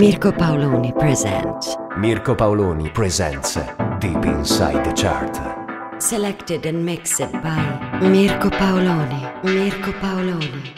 Mirko 0.00 0.32
Paoloni 0.32 0.92
presents. 0.98 1.76
Mirko 1.98 2.34
Paoloni 2.34 2.92
presents 2.92 3.56
Deep 4.00 4.24
Inside 4.24 4.84
the 4.84 4.92
Chart. 4.92 6.02
Selected 6.02 6.64
and 6.66 6.84
mixed 6.84 7.20
by 7.42 7.98
Mirko 8.00 8.48
Paoloni. 8.50 9.44
Mirko 9.44 9.92
Paoloni. 10.00 10.72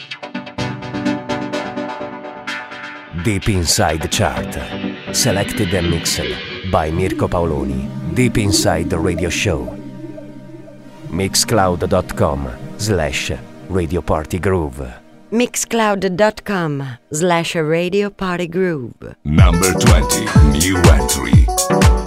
Deep 3.23 3.49
Inside 3.49 4.01
the 4.01 4.07
Chart. 4.09 5.15
Selected 5.15 5.73
and 5.73 5.89
mixed 5.89 6.21
by 6.71 6.91
Mirko 6.91 7.27
Paoloni. 7.27 7.87
Deep 8.13 8.37
Inside 8.37 8.89
the 8.89 8.99
Radio 8.99 9.29
Show. 9.29 9.65
Mixcloud.com 11.09 12.49
slash 12.77 13.31
Radio 13.69 14.01
Party 14.01 14.39
Groove. 14.39 15.04
Mixcloud.com 15.35 16.97
slash 17.11 17.55
Radio 17.55 18.09
Party 18.09 18.47
Groove. 18.47 19.15
Number 19.25 19.73
20, 19.73 20.25
new 20.57 20.77
entry. 20.77 22.04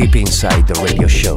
deep 0.00 0.16
inside 0.16 0.66
the 0.66 0.80
radio 0.82 1.06
show. 1.06 1.36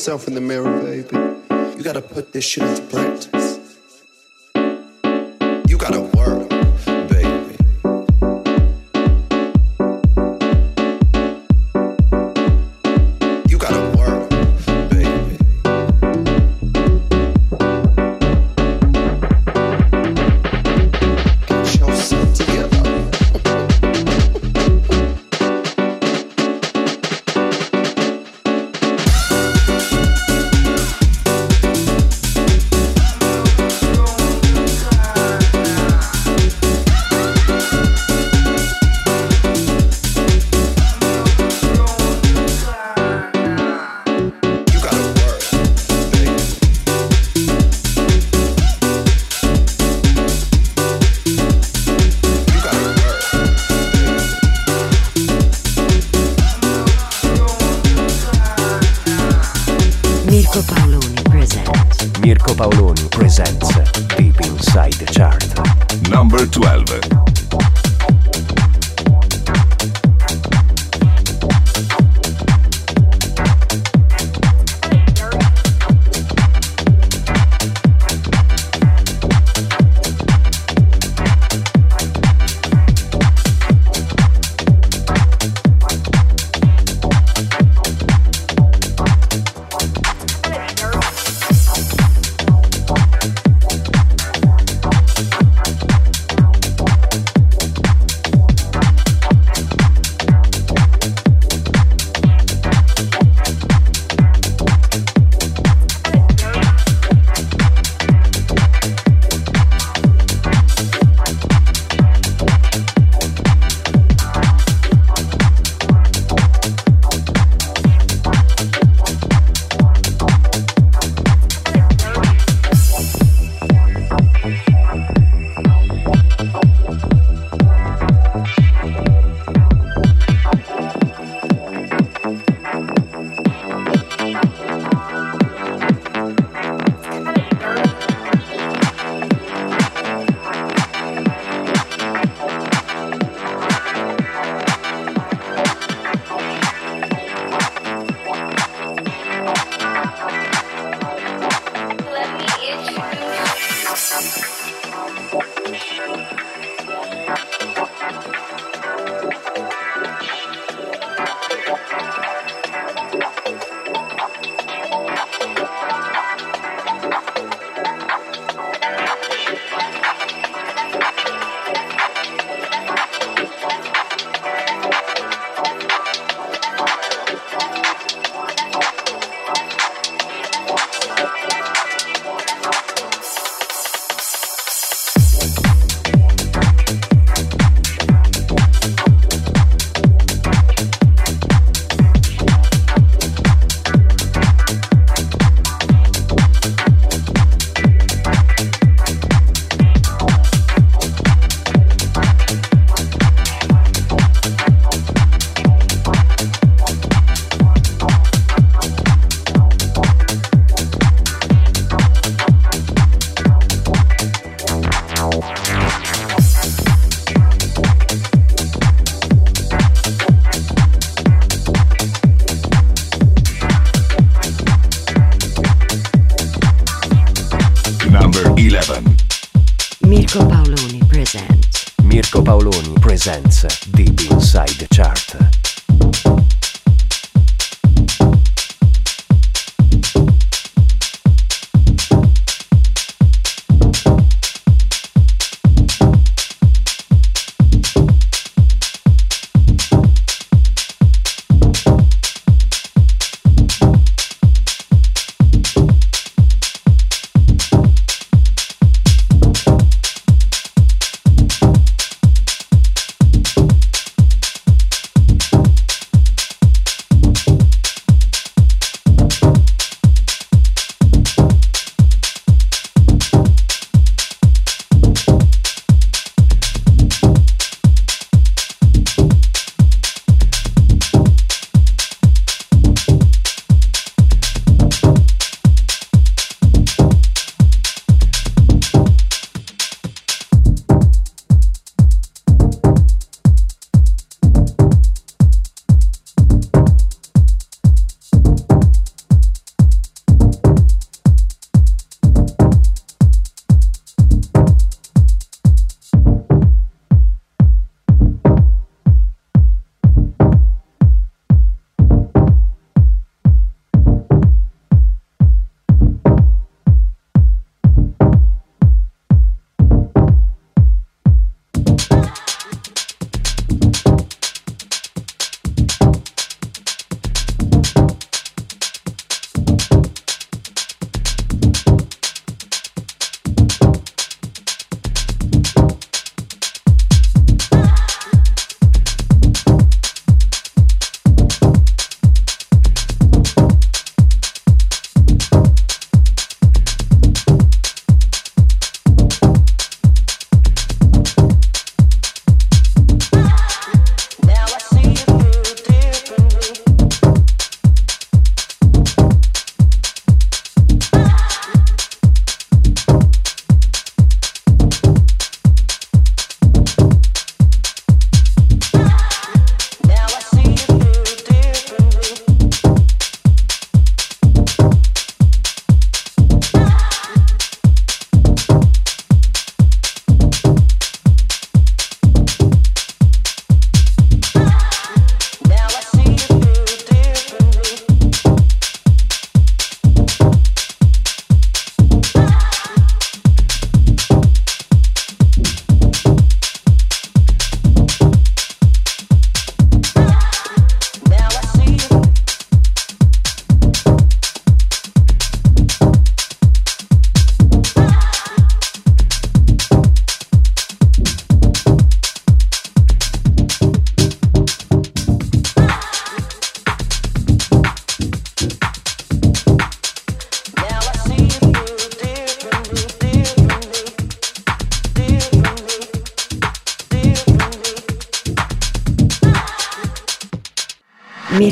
Yourself 0.00 0.26
in 0.28 0.32
the 0.32 0.40
mirror, 0.40 0.80
baby. 0.80 1.14
You 1.76 1.82
gotta 1.84 2.00
put 2.00 2.32
this 2.32 2.42
shit 2.42 2.64
into 2.64 2.80
practice. 2.86 3.19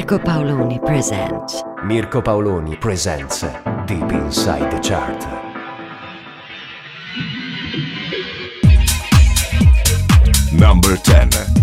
Mirko 0.08 0.24
Paoloni 0.24 0.78
presents. 0.86 1.62
Mirko 1.84 2.22
Paoloni 2.22 2.80
presents 2.80 3.42
Deep 3.84 4.10
Inside 4.10 4.70
the 4.70 4.78
Chart. 4.78 5.22
Number 10.50 10.96
10. 10.96 11.57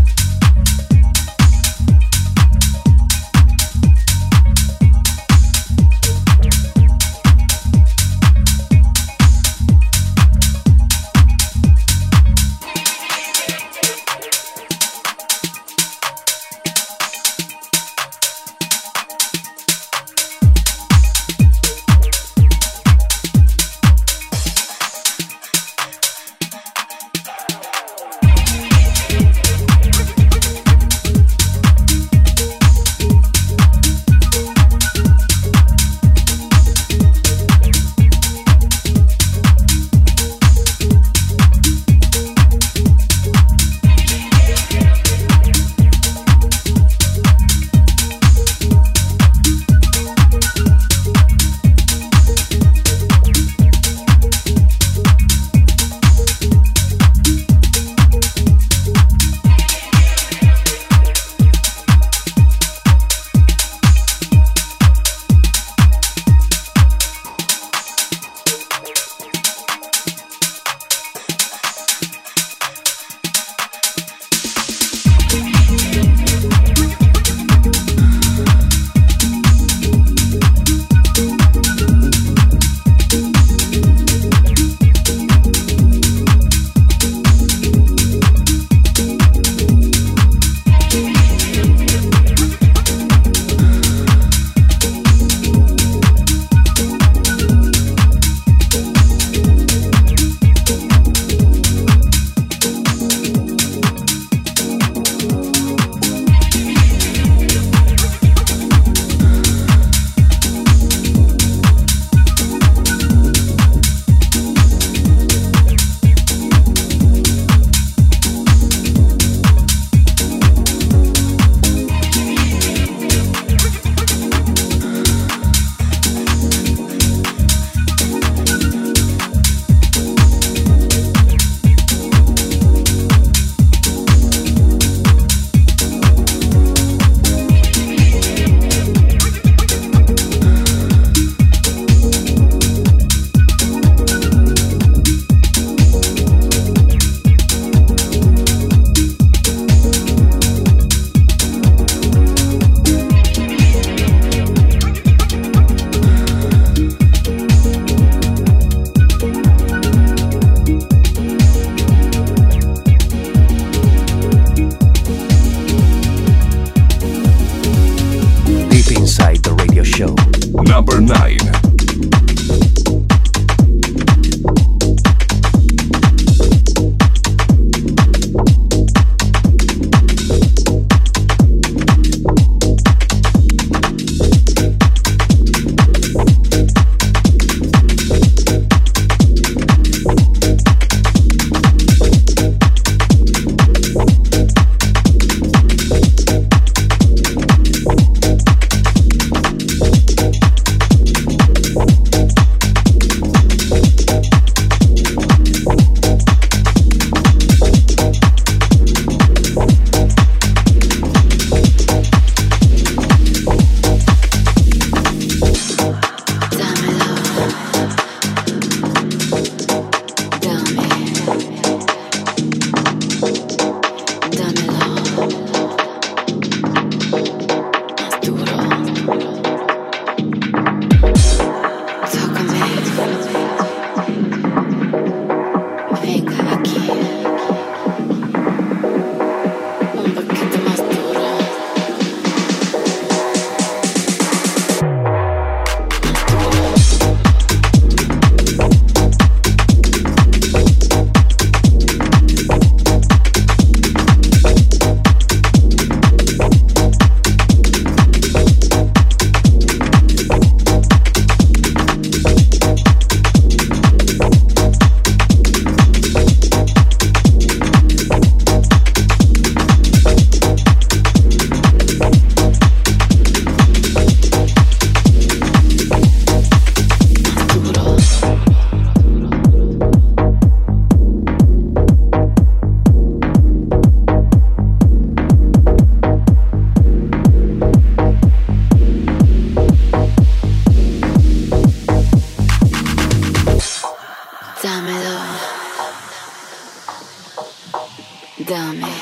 Dame. 298.48 298.94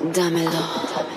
Dámelo. 0.00 1.07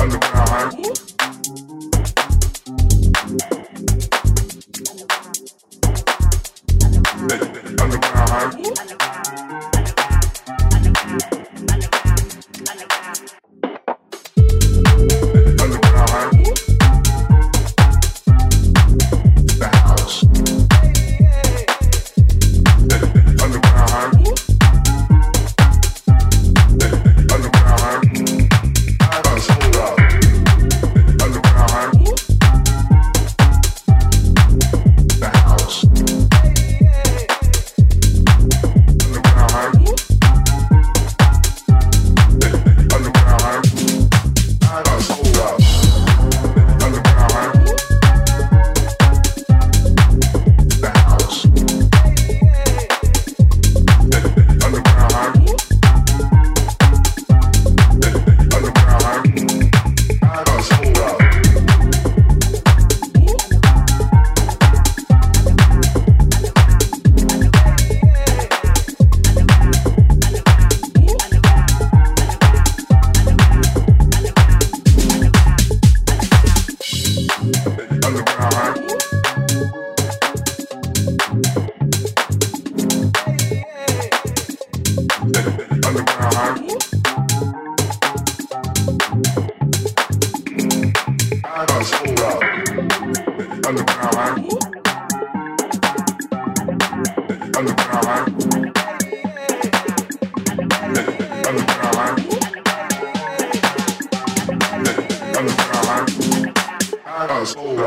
underground. 0.00 1.07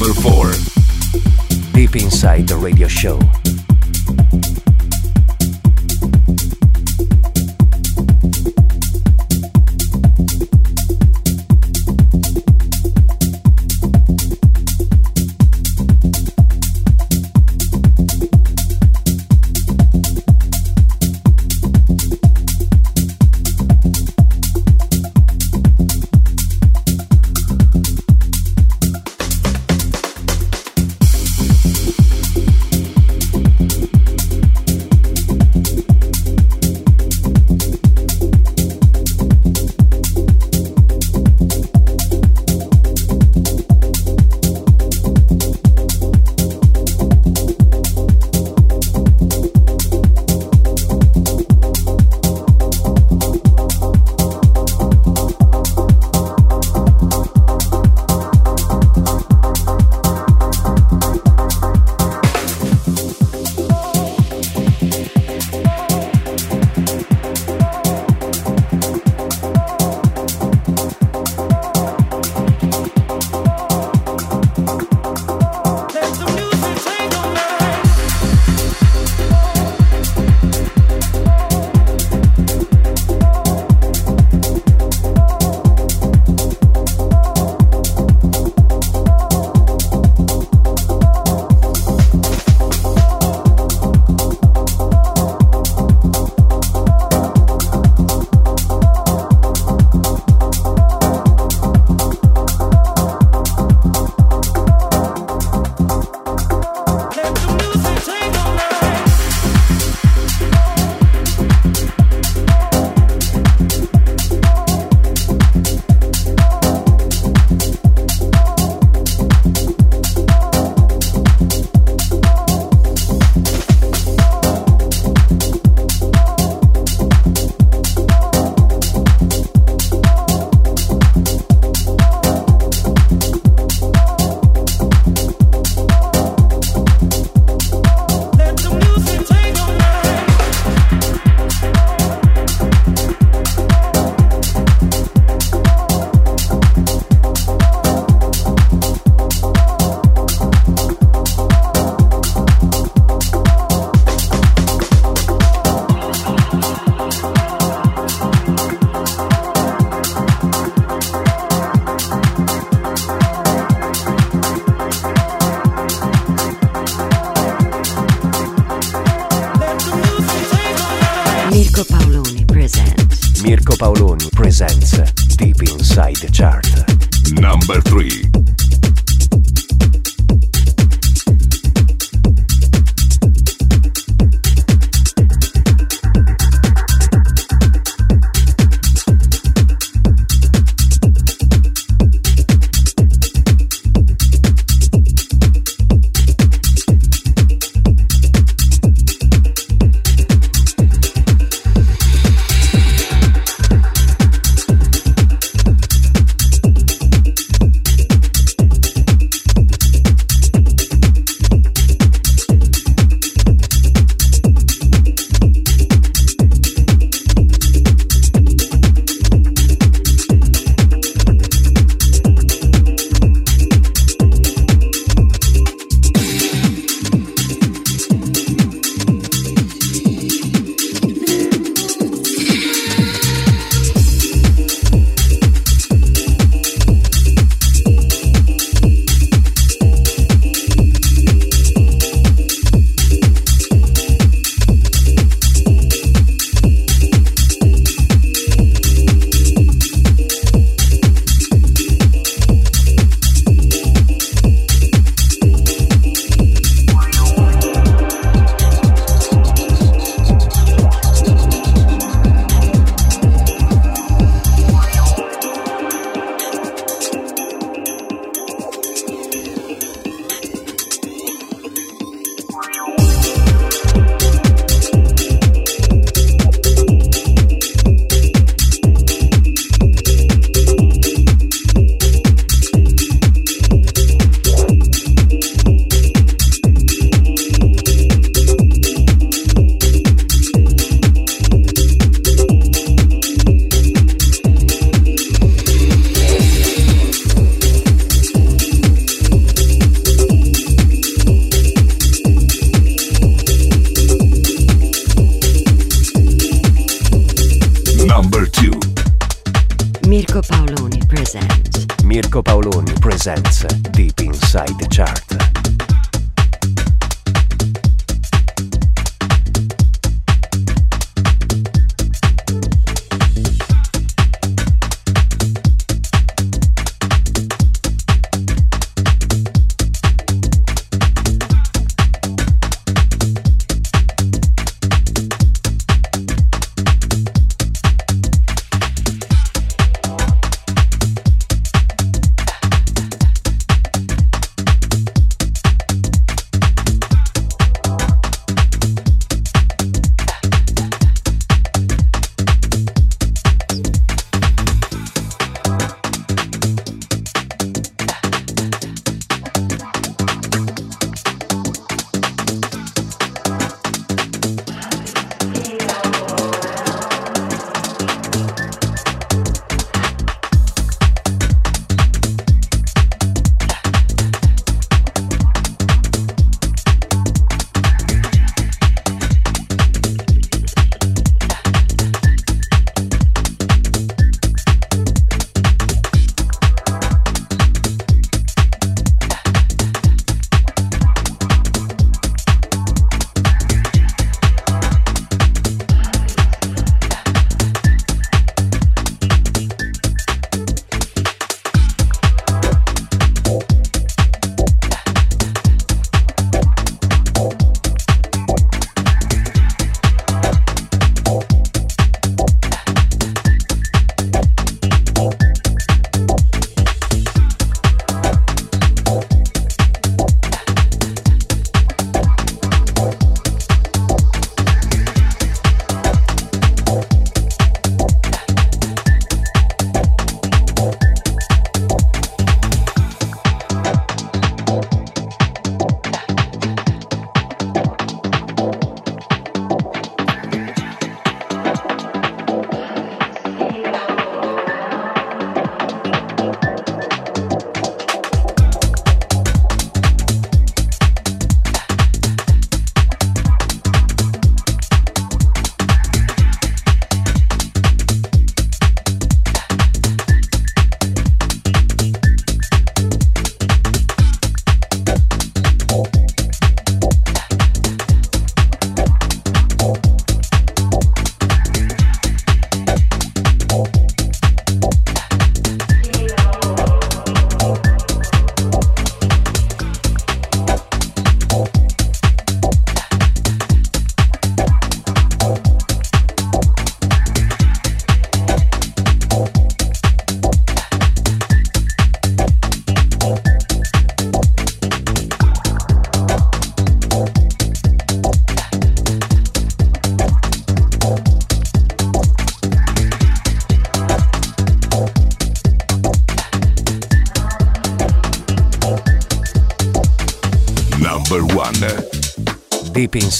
Number 0.00 0.12
4. 0.22 0.52
Deep 1.72 1.94
Inside 1.94 2.48
the 2.48 2.56
Radio 2.56 2.88
Show. 2.88 3.20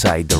Inside. 0.05 0.34